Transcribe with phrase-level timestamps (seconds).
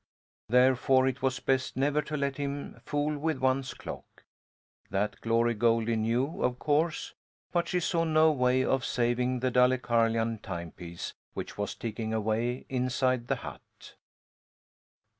[0.49, 4.23] Therefore it was best never to let him fool with one's clock.
[4.89, 7.13] That Glory Goldie knew, of course,
[7.51, 13.27] but she saw no way of saving the Dalecarlian timepiece, which was ticking away inside
[13.27, 13.93] the hut.